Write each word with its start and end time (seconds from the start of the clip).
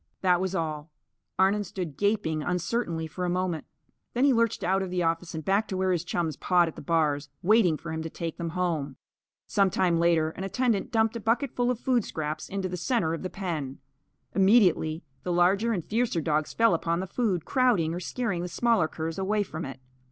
That 0.21 0.41
was 0.41 0.55
all. 0.55 0.89
Arnon 1.37 1.63
stood 1.63 1.95
gaping 1.95 2.41
uncertainly, 2.41 3.05
for 3.05 3.23
a 3.23 3.29
moment. 3.29 3.65
Then 4.15 4.25
he 4.25 4.33
lurched 4.33 4.63
out 4.63 4.81
of 4.81 4.89
the 4.89 5.03
office 5.03 5.35
and 5.35 5.45
back 5.45 5.67
to 5.67 5.77
where 5.77 5.91
his 5.91 6.03
chums 6.03 6.35
pawed 6.37 6.67
at 6.67 6.75
the 6.75 6.81
bars, 6.81 7.29
waiting 7.43 7.77
for 7.77 7.91
him 7.91 8.01
to 8.01 8.09
take 8.09 8.37
them 8.39 8.49
home. 8.57 8.95
Some 9.45 9.69
time 9.69 9.99
later, 9.99 10.31
an 10.31 10.43
attendant 10.43 10.91
dumped 10.91 11.17
a 11.17 11.19
bucketful 11.19 11.69
of 11.69 11.79
food 11.79 12.03
scraps 12.03 12.49
into 12.49 12.67
the 12.67 12.77
centre 12.77 13.13
of 13.13 13.21
the 13.21 13.29
pen. 13.29 13.77
Immediately 14.33 15.03
the 15.21 15.31
larger 15.31 15.71
and 15.71 15.85
fiercer 15.85 16.19
dogs 16.19 16.51
fell 16.51 16.73
upon 16.73 16.99
the 16.99 17.05
food, 17.05 17.45
crowding 17.45 17.93
or 17.93 17.99
scaring 17.99 18.41
the 18.41 18.47
smaller 18.47 18.87
curs 18.87 19.19
away 19.19 19.43
from 19.43 19.65
it. 19.65 19.79